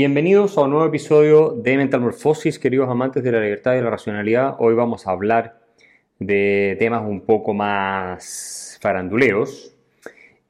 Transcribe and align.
Bienvenidos 0.00 0.56
a 0.56 0.62
un 0.62 0.70
nuevo 0.70 0.86
episodio 0.86 1.50
de 1.50 1.76
Mental 1.76 2.00
Morphosis, 2.00 2.58
queridos 2.58 2.88
amantes 2.88 3.22
de 3.22 3.32
la 3.32 3.40
libertad 3.42 3.74
y 3.74 3.82
la 3.82 3.90
racionalidad. 3.90 4.56
Hoy 4.58 4.72
vamos 4.72 5.06
a 5.06 5.10
hablar 5.10 5.60
de 6.18 6.74
temas 6.78 7.02
un 7.06 7.20
poco 7.20 7.52
más 7.52 8.78
faranduleros, 8.80 9.76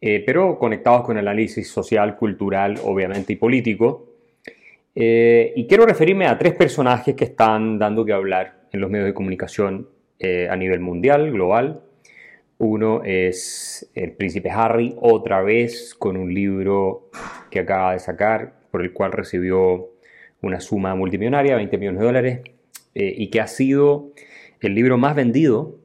eh, 0.00 0.22
pero 0.24 0.56
conectados 0.56 1.02
con 1.02 1.18
el 1.18 1.26
análisis 1.26 1.68
social, 1.68 2.16
cultural, 2.16 2.78
obviamente, 2.84 3.32
y 3.32 3.36
político. 3.36 4.14
Eh, 4.94 5.52
y 5.56 5.66
quiero 5.66 5.84
referirme 5.84 6.28
a 6.28 6.38
tres 6.38 6.54
personajes 6.54 7.16
que 7.16 7.24
están 7.24 7.76
dando 7.76 8.04
que 8.04 8.12
hablar 8.12 8.68
en 8.70 8.80
los 8.80 8.88
medios 8.88 9.08
de 9.08 9.14
comunicación 9.14 9.88
eh, 10.20 10.46
a 10.48 10.54
nivel 10.54 10.78
mundial, 10.78 11.32
global. 11.32 11.82
Uno 12.58 13.02
es 13.02 13.90
el 13.96 14.12
príncipe 14.12 14.48
Harry, 14.48 14.94
otra 15.00 15.42
vez 15.42 15.96
con 15.98 16.16
un 16.16 16.32
libro 16.32 17.10
que 17.50 17.58
acaba 17.58 17.94
de 17.94 17.98
sacar, 17.98 18.59
por 18.70 18.82
el 18.82 18.92
cual 18.92 19.12
recibió 19.12 19.90
una 20.42 20.60
suma 20.60 20.94
multimillonaria, 20.94 21.56
20 21.56 21.78
millones 21.78 22.00
de 22.00 22.06
dólares, 22.06 22.40
eh, 22.94 23.14
y 23.16 23.28
que 23.28 23.40
ha 23.40 23.46
sido 23.46 24.12
el 24.60 24.74
libro 24.74 24.98
más 24.98 25.14
vendido 25.14 25.76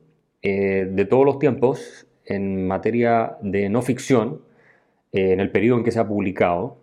eh, 0.42 0.88
de 0.90 1.06
todos 1.06 1.26
los 1.26 1.40
tiempos 1.40 2.08
en 2.26 2.68
materia 2.68 3.38
de 3.42 3.70
no 3.70 3.82
ficción 3.82 4.42
eh, 5.12 5.34
en 5.34 5.40
el 5.40 5.52
periodo 5.52 5.80
en 5.80 5.84
que 5.84 5.92
se 5.92 6.00
ha 6.00 6.08
publicado, 6.08 6.78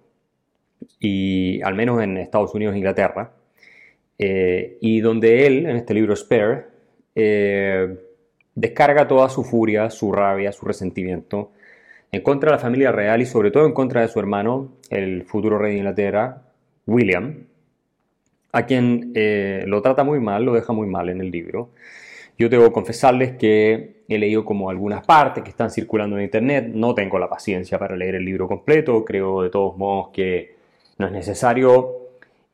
y 0.99 1.61
al 1.63 1.75
menos 1.75 2.03
en 2.03 2.17
Estados 2.17 2.55
Unidos 2.55 2.75
e 2.75 2.79
Inglaterra, 2.79 3.33
y 4.19 5.01
donde 5.01 5.47
él, 5.47 5.67
en 5.67 5.77
este 5.77 5.95
libro 5.95 6.15
Spare, 6.15 6.67
descarga 8.55 9.09
toda 9.09 9.29
su 9.29 9.43
furia, 9.43 9.91
su 9.91 10.13
rabia, 10.13 10.53
su 10.53 10.65
resentimiento 10.65 11.51
en 12.13 12.21
contra 12.21 12.51
de 12.51 12.57
la 12.57 12.63
familia 12.63 12.93
real 12.93 13.23
y 13.23 13.27
sobre 13.27 13.51
todo 13.51 13.65
en 13.65 13.73
contra 13.73 14.03
de 14.03 14.09
su 14.09 14.21
hermano, 14.21 14.75
el 14.91 15.25
futuro 15.25 15.59
rey 15.59 15.73
de 15.73 15.79
Inglaterra, 15.79 16.43
William, 16.87 17.47
a 18.53 18.67
quien 18.67 19.13
eh, 19.15 19.65
lo 19.67 19.81
trata 19.81 20.05
muy 20.05 20.21
mal, 20.21 20.45
lo 20.45 20.53
deja 20.53 20.75
muy 20.75 20.87
mal 20.87 21.09
en 21.09 21.23
el 21.23 21.31
libro. 21.31 21.71
Yo 22.37 22.51
debo 22.51 22.71
confesarles 22.71 23.33
que 23.39 24.03
he 24.09 24.19
leído 24.19 24.45
como 24.45 24.69
algunas 24.69 25.07
partes 25.07 25.43
que 25.43 25.49
están 25.49 25.71
circulando 25.71 26.19
en 26.19 26.25
internet, 26.25 26.71
no 26.75 26.95
tengo 26.95 27.19
la 27.19 27.31
paciencia 27.31 27.79
para 27.79 27.97
leer 27.97 28.17
el 28.17 28.27
libro 28.27 28.47
completo, 28.47 29.07
creo 29.07 29.43
de 29.43 29.49
todos 29.49 29.79
modos 29.79 30.11
que 30.13 30.55
no 30.99 31.07
es 31.07 31.13
necesario 31.13 32.11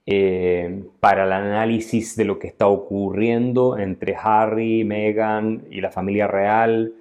eh, 0.06 0.84
para 1.00 1.24
el 1.24 1.32
análisis 1.32 2.14
de 2.14 2.24
lo 2.24 2.38
que 2.38 2.46
está 2.46 2.68
ocurriendo 2.68 3.76
entre 3.76 4.14
Harry, 4.14 4.84
Meghan 4.84 5.64
y 5.68 5.80
la 5.80 5.90
familia 5.90 6.28
real 6.28 6.94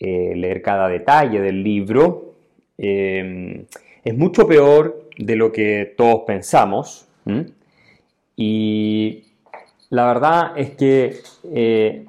eh, 0.00 0.34
leer 0.36 0.62
cada 0.62 0.88
detalle 0.88 1.40
del 1.40 1.62
libro. 1.62 2.34
Eh, 2.76 3.64
es 4.04 4.16
mucho 4.16 4.46
peor 4.46 5.08
de 5.18 5.36
lo 5.36 5.52
que 5.52 5.94
todos 5.96 6.22
pensamos. 6.26 7.08
Y 8.36 9.24
la 9.90 10.06
verdad 10.06 10.52
es 10.56 10.70
que 10.70 11.20
eh, 11.52 12.06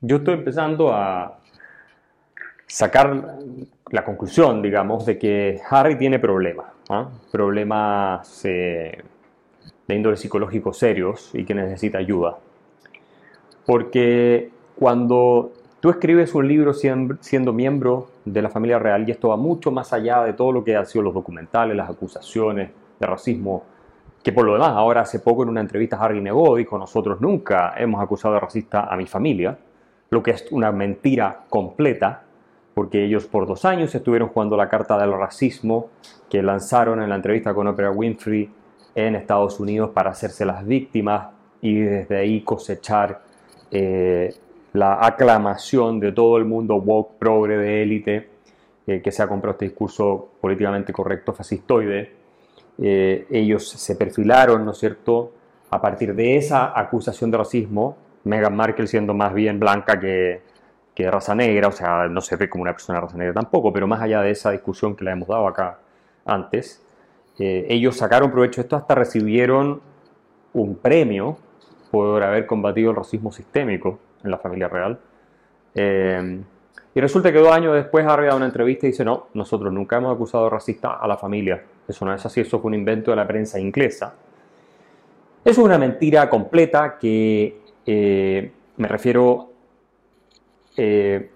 yo 0.00 0.16
estoy 0.16 0.34
empezando 0.34 0.92
a 0.94 1.38
sacar 2.66 3.38
la 3.90 4.04
conclusión, 4.04 4.62
digamos, 4.62 5.04
de 5.04 5.18
que 5.18 5.60
Harry 5.68 5.98
tiene 5.98 6.18
problemas, 6.18 6.66
¿ah? 6.88 7.10
problemas 7.30 8.42
de 8.44 9.02
índole 9.88 10.16
psicológico 10.16 10.72
serios 10.72 11.30
y 11.34 11.44
que 11.44 11.54
necesita 11.54 11.98
ayuda. 11.98 12.38
Porque 13.66 14.50
cuando 14.76 15.52
Tú 15.80 15.88
escribes 15.88 16.34
un 16.34 16.46
libro 16.46 16.74
siendo 16.74 17.52
miembro 17.54 18.10
de 18.26 18.42
la 18.42 18.50
familia 18.50 18.78
real 18.78 19.08
y 19.08 19.12
esto 19.12 19.28
va 19.28 19.36
mucho 19.36 19.70
más 19.70 19.94
allá 19.94 20.22
de 20.24 20.34
todo 20.34 20.52
lo 20.52 20.62
que 20.62 20.76
han 20.76 20.84
sido 20.84 21.04
los 21.04 21.14
documentales, 21.14 21.74
las 21.74 21.88
acusaciones 21.88 22.70
de 22.98 23.06
racismo, 23.06 23.64
que 24.22 24.30
por 24.30 24.44
lo 24.44 24.52
demás 24.52 24.72
ahora 24.72 25.00
hace 25.00 25.20
poco 25.20 25.42
en 25.42 25.48
una 25.48 25.62
entrevista 25.62 25.96
Harry 25.96 26.20
negó, 26.20 26.54
dijo 26.56 26.76
nosotros 26.76 27.22
nunca 27.22 27.72
hemos 27.78 28.02
acusado 28.02 28.34
de 28.34 28.40
racista 28.40 28.92
a 28.92 28.96
mi 28.98 29.06
familia, 29.06 29.56
lo 30.10 30.22
que 30.22 30.32
es 30.32 30.44
una 30.50 30.70
mentira 30.70 31.44
completa, 31.48 32.24
porque 32.74 33.06
ellos 33.06 33.24
por 33.24 33.46
dos 33.46 33.64
años 33.64 33.94
estuvieron 33.94 34.28
jugando 34.28 34.58
la 34.58 34.68
carta 34.68 34.98
del 34.98 35.14
racismo 35.14 35.88
que 36.28 36.42
lanzaron 36.42 37.00
en 37.00 37.08
la 37.08 37.16
entrevista 37.16 37.54
con 37.54 37.66
Oprah 37.68 37.90
Winfrey 37.90 38.50
en 38.94 39.14
Estados 39.14 39.58
Unidos 39.58 39.92
para 39.94 40.10
hacerse 40.10 40.44
las 40.44 40.66
víctimas 40.66 41.28
y 41.62 41.80
desde 41.80 42.18
ahí 42.18 42.42
cosechar 42.42 43.22
eh, 43.70 44.34
la 44.72 45.04
aclamación 45.04 46.00
de 46.00 46.12
todo 46.12 46.36
el 46.36 46.44
mundo 46.44 46.76
woke, 46.76 47.18
progre, 47.18 47.56
de 47.56 47.82
élite, 47.82 48.28
eh, 48.86 49.00
que 49.02 49.10
se 49.10 49.22
ha 49.22 49.28
comprado 49.28 49.52
este 49.52 49.66
discurso 49.66 50.30
políticamente 50.40 50.92
correcto, 50.92 51.32
fascistoide. 51.32 52.12
Eh, 52.78 53.26
ellos 53.30 53.68
se 53.68 53.96
perfilaron, 53.96 54.64
¿no 54.64 54.72
es 54.72 54.78
cierto?, 54.78 55.32
a 55.70 55.80
partir 55.80 56.14
de 56.14 56.36
esa 56.36 56.78
acusación 56.78 57.30
de 57.30 57.38
racismo, 57.38 57.96
Meghan 58.24 58.56
Markle 58.56 58.86
siendo 58.86 59.14
más 59.14 59.32
bien 59.32 59.60
blanca 59.60 60.00
que, 60.00 60.42
que 60.94 61.10
raza 61.10 61.34
negra, 61.34 61.68
o 61.68 61.72
sea, 61.72 62.08
no 62.08 62.20
se 62.20 62.36
ve 62.36 62.48
como 62.48 62.62
una 62.62 62.72
persona 62.72 62.98
de 62.98 63.02
raza 63.02 63.16
negra 63.16 63.34
tampoco, 63.34 63.72
pero 63.72 63.86
más 63.86 64.00
allá 64.02 64.20
de 64.22 64.30
esa 64.32 64.50
discusión 64.50 64.96
que 64.96 65.04
la 65.04 65.12
hemos 65.12 65.28
dado 65.28 65.46
acá 65.46 65.78
antes, 66.24 66.82
eh, 67.38 67.66
ellos 67.68 67.96
sacaron 67.96 68.30
provecho 68.30 68.60
de 68.60 68.66
esto 68.66 68.76
hasta 68.76 68.94
recibieron 68.94 69.80
un 70.52 70.74
premio 70.76 71.38
por 71.90 72.22
haber 72.22 72.46
combatido 72.46 72.90
el 72.90 72.96
racismo 72.96 73.32
sistémico 73.32 73.98
en 74.22 74.30
la 74.30 74.38
familia 74.38 74.68
real. 74.68 74.98
Eh, 75.74 76.40
y 76.94 77.00
resulta 77.00 77.32
que 77.32 77.38
dos 77.38 77.52
años 77.52 77.74
después 77.74 78.04
ha 78.04 78.16
dado 78.16 78.36
una 78.36 78.46
entrevista 78.46 78.86
y 78.86 78.90
dice, 78.90 79.04
no, 79.04 79.28
nosotros 79.34 79.72
nunca 79.72 79.96
hemos 79.96 80.14
acusado 80.14 80.50
racista 80.50 80.94
a 80.94 81.06
la 81.06 81.16
familia. 81.16 81.62
Eso 81.86 82.04
no 82.04 82.12
es 82.12 82.24
así, 82.26 82.40
eso 82.40 82.60
fue 82.60 82.68
un 82.68 82.74
invento 82.74 83.10
de 83.12 83.16
la 83.16 83.26
prensa 83.26 83.58
inglesa. 83.60 84.14
Es 85.44 85.56
una 85.56 85.78
mentira 85.78 86.28
completa 86.28 86.98
que 86.98 87.60
eh, 87.86 88.50
me 88.76 88.88
refiero, 88.88 89.50
eh, 90.76 91.30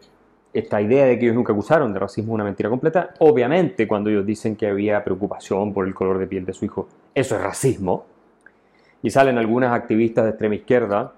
esta 0.53 0.81
idea 0.81 1.05
de 1.05 1.19
que 1.19 1.27
ellos 1.27 1.35
nunca 1.35 1.53
acusaron 1.53 1.93
de 1.93 1.99
racismo 1.99 2.33
una 2.33 2.45
mentira 2.45 2.71
completa. 2.71 3.13
Obviamente 3.19 3.87
cuando 3.87 4.09
ellos 4.09 4.25
dicen 4.25 4.57
que 4.57 4.69
había 4.69 5.05
preocupación 5.05 5.75
por 5.75 5.87
el 5.87 5.95
color 5.95 6.19
de 6.19 6.27
piel 6.27 6.47
de 6.47 6.55
su 6.55 6.65
hijo, 6.65 6.89
eso 7.15 7.37
es 7.37 7.43
racismo. 7.43 8.07
Y 9.03 9.11
salen 9.11 9.37
algunas 9.37 9.73
activistas 9.73 10.25
de 10.25 10.31
extrema 10.31 10.55
izquierda 10.55 11.13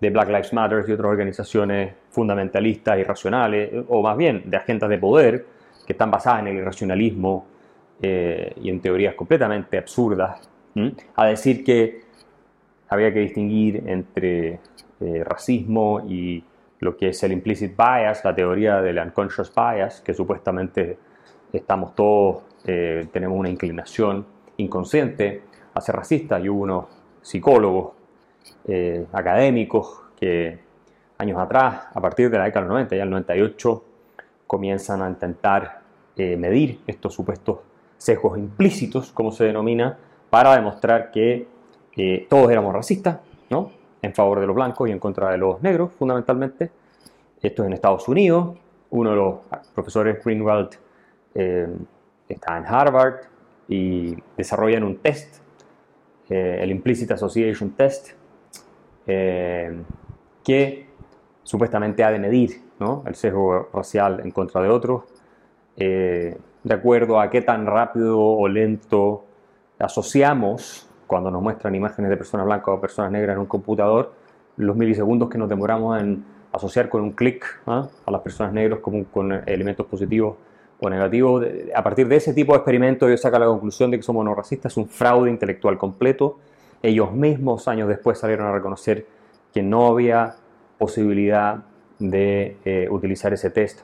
de 0.00 0.10
Black 0.10 0.28
Lives 0.28 0.52
Matter 0.52 0.84
y 0.86 0.92
otras 0.92 1.10
organizaciones 1.10 1.94
fundamentalistas, 2.10 2.98
irracionales, 2.98 3.70
o 3.88 4.02
más 4.02 4.16
bien 4.16 4.42
de 4.46 4.56
agendas 4.56 4.90
de 4.90 4.98
poder, 4.98 5.46
que 5.86 5.92
están 5.92 6.10
basadas 6.10 6.40
en 6.40 6.48
el 6.48 6.56
irracionalismo 6.56 7.46
eh, 8.02 8.52
y 8.60 8.70
en 8.70 8.80
teorías 8.80 9.14
completamente 9.14 9.78
absurdas, 9.78 10.48
a 11.14 11.26
decir 11.26 11.62
que 11.62 12.00
había 12.88 13.12
que 13.12 13.20
distinguir 13.20 13.84
entre 13.86 14.58
eh, 15.00 15.22
racismo 15.24 16.00
y 16.08 16.42
lo 16.80 16.96
que 16.96 17.08
es 17.08 17.22
el 17.22 17.32
implicit 17.32 17.76
bias, 17.76 18.24
la 18.24 18.34
teoría 18.34 18.82
del 18.82 18.98
unconscious 18.98 19.52
bias, 19.54 20.00
que 20.00 20.12
supuestamente 20.12 20.98
estamos 21.52 21.94
todos, 21.94 22.42
eh, 22.64 23.06
tenemos 23.12 23.38
una 23.38 23.48
inclinación 23.48 24.26
inconsciente 24.56 25.42
a 25.72 25.80
ser 25.80 25.96
racistas 25.96 26.42
y 26.44 26.48
hubo 26.48 26.62
unos 26.62 26.84
psicólogos 27.22 27.92
eh, 28.66 29.06
académicos 29.12 30.00
que 30.16 30.58
años 31.18 31.38
atrás, 31.38 31.84
a 31.92 32.00
partir 32.00 32.30
de 32.30 32.38
la 32.38 32.44
década 32.44 32.62
del 32.62 32.70
90, 32.70 32.96
ya 32.96 33.02
el 33.02 33.10
98, 33.10 33.84
comienzan 34.46 35.02
a 35.02 35.08
intentar 35.08 35.80
eh, 36.16 36.36
medir 36.36 36.80
estos 36.86 37.14
supuestos 37.14 37.58
sesgos 37.98 38.38
implícitos, 38.38 39.12
como 39.12 39.32
se 39.32 39.44
denomina, 39.44 39.98
para 40.30 40.54
demostrar 40.54 41.10
que 41.10 41.46
eh, 41.96 42.26
todos 42.28 42.50
éramos 42.50 42.72
racistas, 42.72 43.18
¿no? 43.50 43.70
En 44.02 44.14
favor 44.14 44.40
de 44.40 44.46
los 44.46 44.56
blancos 44.56 44.88
y 44.88 44.92
en 44.92 44.98
contra 44.98 45.30
de 45.30 45.38
los 45.38 45.62
negros, 45.62 45.92
fundamentalmente. 45.98 46.70
Esto 47.42 47.62
es 47.62 47.66
en 47.66 47.72
Estados 47.74 48.08
Unidos. 48.08 48.56
Uno 48.90 49.10
de 49.10 49.16
los 49.16 49.34
profesores, 49.74 50.22
Greenwald, 50.24 50.70
está 52.28 52.58
en 52.58 52.64
Harvard 52.66 53.22
y 53.68 54.14
desarrollan 54.36 54.84
un 54.84 54.98
test, 54.98 55.42
el 56.28 56.70
Implicit 56.70 57.10
Association 57.10 57.70
Test, 57.70 58.12
eh, 59.06 59.82
que 60.42 60.86
supuestamente 61.42 62.04
ha 62.04 62.10
de 62.10 62.18
medir 62.18 62.64
el 63.06 63.14
sesgo 63.14 63.68
racial 63.72 64.20
en 64.22 64.30
contra 64.30 64.60
de 64.60 64.68
otros, 64.68 65.04
eh, 65.76 66.36
de 66.62 66.74
acuerdo 66.74 67.20
a 67.20 67.30
qué 67.30 67.40
tan 67.40 67.66
rápido 67.66 68.20
o 68.20 68.46
lento 68.48 69.24
asociamos 69.78 70.88
cuando 71.06 71.30
nos 71.30 71.42
muestran 71.42 71.74
imágenes 71.74 72.10
de 72.10 72.16
personas 72.16 72.46
blancas 72.46 72.68
o 72.68 72.80
personas 72.80 73.12
negras 73.12 73.34
en 73.34 73.40
un 73.40 73.46
computador, 73.46 74.12
los 74.56 74.76
milisegundos 74.76 75.28
que 75.28 75.38
nos 75.38 75.48
demoramos 75.48 76.00
en 76.00 76.24
asociar 76.52 76.88
con 76.88 77.02
un 77.02 77.12
clic 77.12 77.44
¿ah? 77.66 77.88
a 78.06 78.10
las 78.10 78.20
personas 78.20 78.52
negras 78.52 78.80
como 78.80 79.04
con 79.04 79.32
elementos 79.46 79.86
positivos 79.86 80.36
o 80.80 80.90
negativos. 80.90 81.44
A 81.74 81.82
partir 81.82 82.06
de 82.08 82.16
ese 82.16 82.34
tipo 82.34 82.52
de 82.52 82.58
experimentos 82.58 83.08
yo 83.08 83.16
saco 83.16 83.38
la 83.38 83.46
conclusión 83.46 83.90
de 83.90 83.96
que 83.96 84.02
somos 84.02 84.24
no 84.24 84.34
racistas, 84.34 84.72
es 84.72 84.76
un 84.76 84.88
fraude 84.88 85.30
intelectual 85.30 85.78
completo 85.78 86.38
ellos 86.84 87.12
mismos 87.12 87.66
años 87.66 87.88
después 87.88 88.18
salieron 88.18 88.46
a 88.46 88.52
reconocer 88.52 89.06
que 89.54 89.62
no 89.62 89.86
había 89.86 90.34
posibilidad 90.76 91.64
de 91.98 92.58
eh, 92.62 92.88
utilizar 92.90 93.32
ese 93.32 93.48
test 93.48 93.80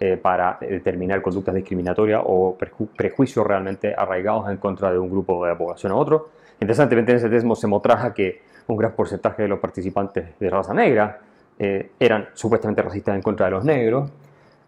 eh, 0.00 0.16
para 0.16 0.56
determinar 0.58 1.20
conductas 1.20 1.54
discriminatorias 1.54 2.22
o 2.24 2.56
prejuicios 2.96 3.46
realmente 3.46 3.94
arraigados 3.94 4.48
en 4.48 4.56
contra 4.56 4.90
de 4.90 4.98
un 4.98 5.10
grupo 5.10 5.44
de 5.44 5.50
la 5.52 5.58
población 5.58 5.92
a 5.92 5.96
otro. 5.96 6.30
Interesantemente, 6.58 7.12
en 7.12 7.18
ese 7.18 7.28
texto 7.28 7.54
se 7.54 7.66
mostraba 7.66 8.14
que 8.14 8.40
un 8.66 8.78
gran 8.78 8.92
porcentaje 8.92 9.42
de 9.42 9.48
los 9.48 9.58
participantes 9.58 10.38
de 10.38 10.50
raza 10.50 10.72
negra 10.72 11.20
eh, 11.58 11.90
eran 12.00 12.28
supuestamente 12.32 12.80
racistas 12.80 13.14
en 13.14 13.20
contra 13.20 13.46
de 13.46 13.52
los 13.52 13.64
negros, 13.64 14.10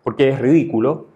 porque 0.04 0.28
es 0.28 0.38
ridículo. 0.38 1.06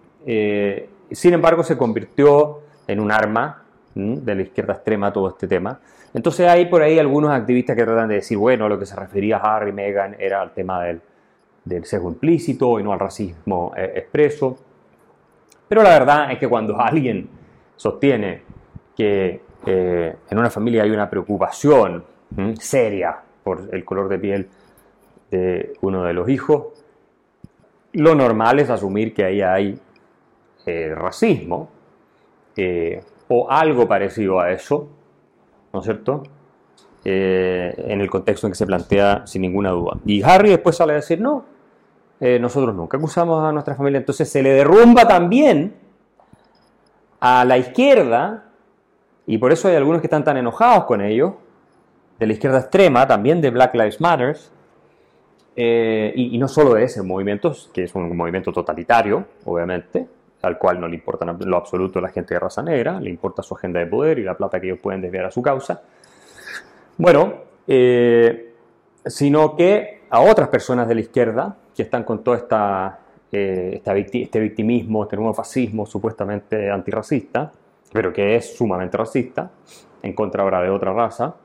Sin 1.11 1.33
embargo, 1.33 1.61
se 1.63 1.77
convirtió 1.77 2.61
en 2.87 2.99
un 2.99 3.11
arma 3.11 3.62
de 3.95 4.35
la 4.35 4.41
izquierda 4.41 4.73
extrema 4.73 5.11
todo 5.11 5.29
este 5.29 5.47
tema. 5.47 5.79
Entonces 6.13 6.47
hay 6.47 6.65
por 6.65 6.81
ahí 6.81 6.99
algunos 6.99 7.31
activistas 7.31 7.75
que 7.75 7.83
tratan 7.83 8.09
de 8.09 8.15
decir, 8.15 8.37
bueno, 8.37 8.69
lo 8.69 8.77
que 8.77 8.85
se 8.85 8.95
refería 8.95 9.37
a 9.37 9.55
Harry 9.55 9.69
y 9.69 9.73
Meghan 9.73 10.15
era 10.19 10.41
al 10.41 10.53
tema 10.53 10.83
del, 10.83 11.01
del 11.65 11.85
sesgo 11.85 12.09
implícito 12.09 12.79
y 12.79 12.83
no 12.83 12.93
al 12.93 12.99
racismo 12.99 13.73
eh, 13.75 13.93
expreso. 13.95 14.57
Pero 15.67 15.83
la 15.83 15.89
verdad 15.89 16.31
es 16.31 16.39
que 16.39 16.47
cuando 16.47 16.79
alguien 16.79 17.29
sostiene 17.75 18.41
que 18.95 19.41
en 19.65 20.37
una 20.37 20.49
familia 20.49 20.83
hay 20.83 20.91
una 20.91 21.09
preocupación 21.09 22.03
seria 22.59 23.17
por 23.43 23.69
el 23.71 23.85
color 23.85 24.09
de 24.09 24.19
piel 24.19 24.49
de 25.31 25.73
uno 25.81 26.03
de 26.03 26.13
los 26.13 26.27
hijos, 26.27 26.83
lo 27.93 28.15
normal 28.15 28.59
es 28.59 28.69
asumir 28.69 29.13
que 29.13 29.23
ahí 29.23 29.41
hay 29.41 29.79
eh, 30.65 30.93
racismo 30.95 31.69
eh, 32.55 33.03
o 33.33 33.49
algo 33.49 33.87
parecido 33.87 34.39
a 34.39 34.51
eso, 34.51 34.89
¿no 35.71 35.79
es 35.79 35.85
cierto? 35.85 36.23
Eh, 37.03 37.73
en 37.87 38.01
el 38.01 38.09
contexto 38.09 38.47
en 38.47 38.51
que 38.51 38.57
se 38.57 38.65
plantea 38.65 39.25
sin 39.25 39.41
ninguna 39.41 39.71
duda. 39.71 39.97
Y 40.05 40.21
Harry 40.23 40.49
después 40.49 40.75
sale 40.75 40.93
a 40.93 40.97
decir, 40.97 41.19
no, 41.19 41.45
nosotros 42.39 42.73
nunca 42.73 42.95
acusamos 42.95 43.43
a 43.43 43.51
nuestra 43.51 43.75
familia, 43.75 43.97
entonces 43.97 44.29
se 44.29 44.41
le 44.41 44.51
derrumba 44.51 45.05
también 45.05 45.73
a 47.19 47.43
la 47.43 47.57
izquierda, 47.57 48.45
y 49.25 49.37
por 49.37 49.51
eso 49.51 49.67
hay 49.67 49.75
algunos 49.75 50.01
que 50.01 50.07
están 50.07 50.23
tan 50.23 50.37
enojados 50.37 50.85
con 50.85 51.01
ellos, 51.01 51.33
de 52.19 52.27
la 52.27 52.33
izquierda 52.33 52.59
extrema, 52.59 53.07
también 53.07 53.41
de 53.41 53.49
Black 53.49 53.73
Lives 53.75 53.99
Matter, 53.99 54.37
eh, 55.55 56.11
y, 56.15 56.37
no 56.37 56.47
solo 56.47 56.73
de 56.73 56.83
ese 56.83 57.01
movimiento, 57.03 57.55
que 57.73 57.83
es 57.83 57.95
un 57.95 58.15
movimiento 58.17 58.51
totalitario, 58.51 59.25
obviamente, 59.45 60.07
al 60.43 60.57
cual 60.57 60.79
no 60.79 60.87
le 60.87 60.95
importa 60.95 61.25
lo 61.25 61.57
absoluto 61.57 62.01
la 62.01 62.09
gente 62.09 62.33
de 62.33 62.39
raza 62.39 62.61
negra, 62.61 62.99
le 62.99 63.09
importa 63.09 63.41
su 63.41 63.55
agenda 63.55 63.79
de 63.79 63.87
poder 63.87 64.19
y 64.19 64.23
la 64.23 64.35
plata 64.35 64.59
que 64.59 64.67
ellos 64.67 64.79
pueden 64.79 65.01
desviar 65.01 65.25
a 65.25 65.31
su 65.31 65.41
causa. 65.41 65.81
Bueno, 66.97 67.33
eh, 67.65 68.53
sino 69.05 69.55
que 69.55 70.01
a 70.09 70.19
otras 70.19 70.49
personas 70.49 70.87
de 70.87 70.95
la 70.95 71.01
izquierda 71.01 71.55
que 71.75 71.83
están 71.83 72.03
con 72.03 72.23
todo 72.23 72.35
esta, 72.35 72.99
eh, 73.31 73.81
este 73.83 74.39
victimismo, 74.39 75.03
este 75.03 75.15
nuevo 75.15 75.33
fascismo 75.33 75.85
supuestamente 75.85 76.69
antirracista, 76.69 77.51
pero 77.93 78.11
que 78.11 78.35
es 78.35 78.55
sumamente 78.55 78.97
racista, 78.97 79.49
en 80.01 80.13
contra 80.13 80.43
ahora 80.43 80.61
de 80.61 80.69
otra 80.69 80.91
raza, 80.91 81.35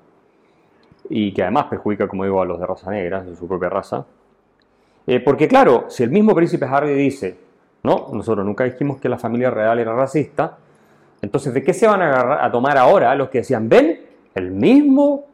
y 1.08 1.32
que 1.32 1.42
además 1.42 1.66
perjudica, 1.66 2.08
como 2.08 2.24
digo, 2.24 2.42
a 2.42 2.44
los 2.44 2.58
de 2.58 2.66
raza 2.66 2.90
negra, 2.90 3.22
de 3.22 3.36
su 3.36 3.46
propia 3.46 3.68
raza. 3.68 4.04
Eh, 5.06 5.20
porque 5.20 5.46
claro, 5.46 5.86
si 5.88 6.02
el 6.02 6.10
mismo 6.10 6.34
príncipe 6.34 6.66
Harry 6.66 6.92
dice, 6.94 7.47
no, 7.82 8.08
nosotros 8.12 8.44
nunca 8.44 8.64
dijimos 8.64 9.00
que 9.00 9.08
la 9.08 9.18
familia 9.18 9.50
real 9.50 9.78
era 9.78 9.94
racista, 9.94 10.58
entonces 11.20 11.52
¿de 11.54 11.62
qué 11.62 11.72
se 11.74 11.86
van 11.86 12.02
a, 12.02 12.44
a 12.44 12.50
tomar 12.50 12.76
ahora 12.78 13.14
los 13.14 13.28
que 13.28 13.38
decían, 13.38 13.68
ven, 13.68 14.00
el 14.34 14.50
mismo 14.50 15.24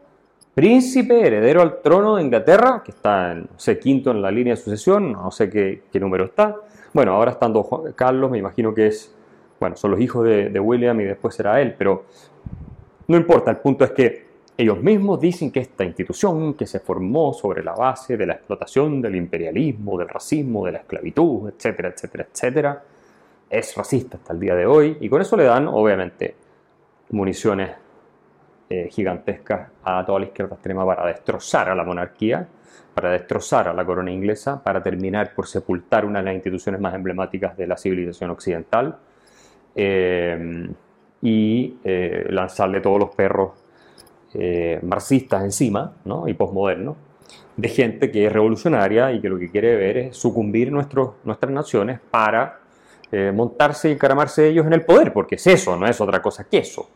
príncipe 0.54 1.26
heredero 1.26 1.62
al 1.62 1.80
trono 1.82 2.16
de 2.16 2.22
Inglaterra, 2.22 2.82
que 2.84 2.92
está 2.92 3.32
en, 3.32 3.42
no 3.42 3.58
sé, 3.58 3.78
quinto 3.78 4.10
en 4.10 4.22
la 4.22 4.30
línea 4.30 4.54
de 4.54 4.60
sucesión, 4.60 5.12
no 5.12 5.30
sé 5.30 5.50
qué, 5.50 6.00
número 6.00 6.24
está. 6.24 6.56
Bueno, 6.92 7.12
ahora 7.12 7.32
estando 7.32 7.92
Carlos, 7.96 8.30
me 8.30 8.38
imagino 8.38 8.72
que 8.72 8.86
es, 8.86 9.14
bueno, 9.58 9.76
son 9.76 9.90
los 9.90 10.00
hijos 10.00 10.24
de 10.24 10.60
William 10.60 11.00
y 11.00 11.04
después 11.04 11.34
será 11.34 11.60
él, 11.60 11.74
pero 11.76 12.04
no 13.08 13.16
importa, 13.16 13.50
el 13.50 13.58
punto 13.58 13.84
es 13.84 13.90
que 13.90 14.23
ellos 14.56 14.80
mismos 14.80 15.20
dicen 15.20 15.50
que 15.50 15.60
esta 15.60 15.84
institución, 15.84 16.54
que 16.54 16.66
se 16.66 16.78
formó 16.78 17.32
sobre 17.32 17.64
la 17.64 17.74
base 17.74 18.16
de 18.16 18.26
la 18.26 18.34
explotación 18.34 19.02
del 19.02 19.16
imperialismo, 19.16 19.98
del 19.98 20.08
racismo, 20.08 20.64
de 20.66 20.72
la 20.72 20.78
esclavitud, 20.78 21.48
etcétera, 21.48 21.88
etcétera, 21.88 22.28
etcétera, 22.30 22.82
es 23.50 23.74
racista 23.74 24.16
hasta 24.16 24.32
el 24.32 24.40
día 24.40 24.54
de 24.54 24.64
hoy. 24.64 24.96
Y 25.00 25.08
con 25.08 25.20
eso 25.20 25.36
le 25.36 25.44
dan, 25.44 25.66
obviamente, 25.66 26.36
municiones 27.10 27.70
eh, 28.70 28.88
gigantescas 28.90 29.70
a 29.82 30.04
toda 30.06 30.20
la 30.20 30.26
izquierda 30.26 30.54
extrema 30.54 30.86
para 30.86 31.06
destrozar 31.06 31.68
a 31.68 31.74
la 31.74 31.82
monarquía, 31.82 32.46
para 32.94 33.10
destrozar 33.10 33.66
a 33.66 33.74
la 33.74 33.84
corona 33.84 34.12
inglesa, 34.12 34.62
para 34.62 34.80
terminar 34.80 35.34
por 35.34 35.48
sepultar 35.48 36.04
una 36.04 36.20
de 36.20 36.26
las 36.26 36.34
instituciones 36.34 36.80
más 36.80 36.94
emblemáticas 36.94 37.56
de 37.56 37.66
la 37.66 37.76
civilización 37.76 38.30
occidental 38.30 38.96
eh, 39.74 40.68
y 41.20 41.76
eh, 41.82 42.26
lanzarle 42.30 42.80
todos 42.80 43.00
los 43.00 43.14
perros 43.14 43.63
eh, 44.34 44.80
marxistas 44.82 45.44
encima 45.44 45.94
y 46.26 46.34
posmodernos, 46.34 46.96
de 47.56 47.68
gente 47.68 48.10
que 48.10 48.26
es 48.26 48.32
revolucionaria 48.32 49.12
y 49.12 49.20
que 49.20 49.28
lo 49.28 49.38
que 49.38 49.50
quiere 49.50 49.76
ver 49.76 49.96
es 49.96 50.16
sucumbir 50.16 50.72
nuestras 50.72 51.50
naciones 51.50 52.00
para 52.10 52.60
eh, 53.12 53.30
montarse 53.32 53.90
y 53.90 53.92
encaramarse 53.92 54.48
ellos 54.48 54.66
en 54.66 54.72
el 54.72 54.84
poder, 54.84 55.12
porque 55.12 55.36
es 55.36 55.46
eso, 55.46 55.76
no 55.76 55.86
es 55.86 56.00
otra 56.00 56.20
cosa 56.20 56.44
que 56.44 56.58
eso. 56.58 56.88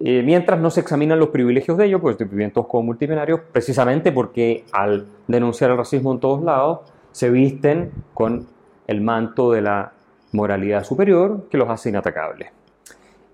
Eh, 0.00 0.22
mientras 0.24 0.58
no 0.60 0.70
se 0.70 0.80
examinan 0.80 1.18
los 1.18 1.28
privilegios 1.28 1.76
de 1.76 1.86
ellos, 1.86 2.00
pues 2.00 2.16
todos 2.16 2.66
como 2.68 2.84
multimillonarios, 2.84 3.40
precisamente 3.52 4.12
porque 4.12 4.64
al 4.72 5.06
denunciar 5.26 5.72
el 5.72 5.76
racismo 5.76 6.12
en 6.12 6.20
todos 6.20 6.42
lados, 6.42 6.80
se 7.12 7.28
visten 7.30 7.90
con 8.14 8.46
el 8.86 9.00
manto 9.02 9.52
de 9.52 9.60
la 9.60 9.92
moralidad 10.32 10.84
superior 10.84 11.48
que 11.50 11.58
los 11.58 11.68
hace 11.68 11.90
inatacables. 11.90 12.57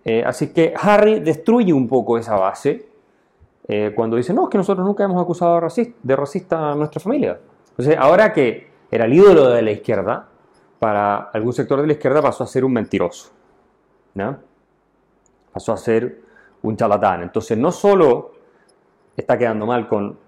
Eh, 0.05 0.23
así 0.25 0.53
que 0.53 0.75
Harry 0.77 1.21
destruye 1.21 1.73
un 1.73 1.89
poco 1.89 2.19
esa 2.19 2.37
base 2.37 2.87
eh, 3.67 3.93
cuando 3.95 4.17
dice, 4.17 4.35
no, 4.35 4.45
es 4.45 4.51
que 4.51 4.59
nosotros 4.59 4.87
nunca 4.87 5.05
hemos 5.05 5.23
acusado 5.23 5.55
de 6.03 6.17
racista, 6.17 6.73
a 6.73 6.75
nuestra 6.75 7.01
familia. 7.01 7.39
Entonces, 7.71 7.97
ahora 7.99 8.33
que 8.33 8.71
era 8.91 9.07
el 9.07 9.15
ídolo 9.15 9.49
de 9.49 9.63
la 9.63 9.71
izquierda, 9.71 10.29
para 10.79 11.17
algún 11.33 11.53
sector 11.53 11.81
de 11.81 11.87
la 11.87 11.95
izquierda 11.95 12.21
pasó 12.21 12.45
a 12.45 12.47
ser 12.47 12.65
un 12.65 12.73
mentiroso. 12.73 13.31
¿no? 14.15 14.39
Pasó 15.53 15.73
a 15.73 15.77
ser 15.77 16.21
un 16.63 16.77
charlatán. 16.77 17.23
Entonces, 17.23 17.57
no 17.57 17.73
solo 17.73 18.33
está 19.17 19.39
quedando 19.39 19.67
mal 19.67 19.89
con 19.89 20.19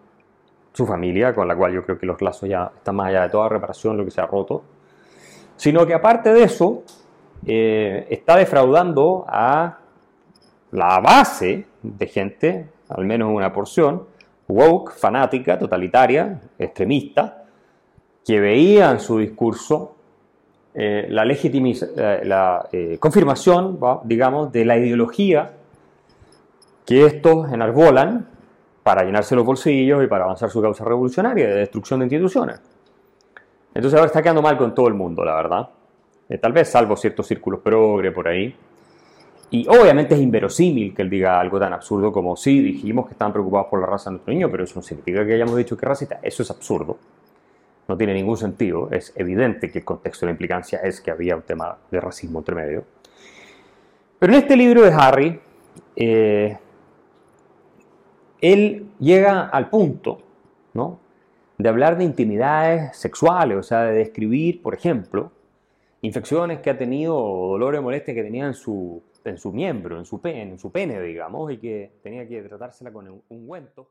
su 0.72 0.86
familia, 0.86 1.34
con 1.34 1.48
la 1.48 1.56
cual 1.56 1.72
yo 1.72 1.84
creo 1.84 1.98
que 1.98 2.06
los 2.06 2.20
lazos 2.22 2.48
ya 2.48 2.70
están 2.74 2.96
más 2.96 3.08
allá 3.08 3.22
de 3.22 3.28
toda 3.30 3.48
reparación, 3.48 3.96
lo 3.96 4.04
que 4.04 4.10
se 4.10 4.20
ha 4.20 4.26
roto, 4.26 4.62
sino 5.56 5.86
que 5.86 5.94
aparte 5.94 6.32
de 6.32 6.42
eso, 6.42 6.82
eh, 7.44 8.06
está 8.10 8.36
defraudando 8.36 9.24
a 9.28 9.78
la 10.72 11.00
base 11.00 11.66
de 11.82 12.06
gente, 12.06 12.68
al 12.88 13.04
menos 13.04 13.30
una 13.32 13.52
porción, 13.52 14.04
woke, 14.48 14.92
fanática, 14.92 15.58
totalitaria, 15.58 16.40
extremista, 16.58 17.44
que 18.24 18.40
veía 18.40 18.90
en 18.90 19.00
su 19.00 19.18
discurso 19.18 19.96
eh, 20.74 21.06
la, 21.08 21.24
eh, 21.24 22.20
la 22.24 22.68
confirmación, 22.98 23.78
digamos, 24.04 24.52
de 24.52 24.64
la 24.64 24.76
ideología 24.76 25.52
que 26.84 27.06
estos 27.06 27.52
enarbolan 27.52 28.28
para 28.82 29.02
llenarse 29.02 29.34
los 29.34 29.44
bolsillos 29.44 30.04
y 30.04 30.06
para 30.06 30.24
avanzar 30.24 30.50
su 30.50 30.62
causa 30.62 30.84
revolucionaria 30.84 31.48
de 31.48 31.54
destrucción 31.56 32.00
de 32.00 32.06
instituciones. 32.06 32.60
Entonces 33.74 33.98
ahora 33.98 34.06
está 34.06 34.22
quedando 34.22 34.42
mal 34.42 34.56
con 34.56 34.74
todo 34.74 34.88
el 34.88 34.94
mundo, 34.94 35.24
la 35.24 35.34
verdad. 35.34 35.68
Eh, 36.28 36.38
tal 36.38 36.52
vez 36.52 36.68
salvo 36.68 36.96
ciertos 36.96 37.26
círculos 37.26 37.60
progre 37.60 38.10
por 38.12 38.28
ahí. 38.28 38.54
Y 39.50 39.66
obviamente 39.68 40.14
es 40.14 40.20
inverosímil 40.20 40.92
que 40.92 41.02
él 41.02 41.10
diga 41.10 41.38
algo 41.38 41.60
tan 41.60 41.72
absurdo 41.72 42.10
como, 42.10 42.36
sí, 42.36 42.60
dijimos 42.60 43.06
que 43.06 43.12
estaban 43.12 43.32
preocupados 43.32 43.68
por 43.68 43.80
la 43.80 43.86
raza 43.86 44.10
de 44.10 44.14
nuestro 44.14 44.34
niño, 44.34 44.50
pero 44.50 44.64
eso 44.64 44.74
no 44.76 44.82
significa 44.82 45.24
que 45.24 45.34
hayamos 45.34 45.56
dicho 45.56 45.76
que 45.76 45.86
racista. 45.86 46.18
Eso 46.22 46.42
es 46.42 46.50
absurdo. 46.50 46.98
No 47.86 47.96
tiene 47.96 48.14
ningún 48.14 48.36
sentido. 48.36 48.88
Es 48.90 49.12
evidente 49.14 49.70
que 49.70 49.78
el 49.78 49.84
contexto 49.84 50.26
de 50.26 50.30
la 50.30 50.32
implicancia 50.32 50.80
es 50.80 51.00
que 51.00 51.12
había 51.12 51.36
un 51.36 51.42
tema 51.42 51.76
de 51.90 52.00
racismo 52.00 52.40
entre 52.40 52.56
medio. 52.56 52.84
Pero 54.18 54.32
en 54.32 54.38
este 54.40 54.56
libro 54.56 54.82
de 54.82 54.92
Harry, 54.92 55.40
eh, 55.94 56.58
él 58.40 58.88
llega 58.98 59.46
al 59.48 59.70
punto 59.70 60.22
¿no? 60.74 60.98
de 61.58 61.68
hablar 61.68 61.96
de 61.96 62.04
intimidades 62.04 62.96
sexuales, 62.96 63.58
o 63.58 63.62
sea, 63.62 63.82
de 63.82 63.94
describir, 63.94 64.62
por 64.62 64.74
ejemplo, 64.74 65.30
infecciones 66.06 66.60
que 66.60 66.70
ha 66.70 66.78
tenido 66.78 67.16
o 67.16 67.52
dolores 67.52 67.82
molestias 67.82 68.14
que 68.14 68.22
tenía 68.22 68.46
en 68.46 68.54
su, 68.54 69.02
en 69.24 69.38
su 69.38 69.52
miembro, 69.52 69.98
en 69.98 70.04
su, 70.04 70.20
pene, 70.20 70.42
en 70.42 70.58
su 70.58 70.72
pene, 70.72 71.00
digamos, 71.02 71.52
y 71.52 71.58
que 71.58 71.92
tenía 72.02 72.26
que 72.26 72.42
tratársela 72.42 72.92
con 72.92 73.08
un 73.08 73.22
ungüento. 73.28 73.90